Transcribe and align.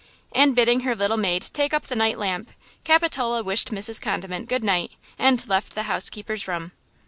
And, 0.31 0.55
bidding 0.55 0.79
her 0.79 0.95
little 0.95 1.15
maid 1.15 1.45
take 1.53 1.75
up 1.75 1.85
the 1.85 1.95
night 1.95 2.17
lamp, 2.17 2.49
Capitola 2.83 3.43
wished 3.43 3.69
Mrs. 3.69 4.01
Condiment 4.01 4.49
good 4.49 4.63
night 4.63 4.93
and 5.19 5.47
left 5.47 5.75
the 5.75 5.83
housekeeper's 5.83 6.47
room. 6.47 6.71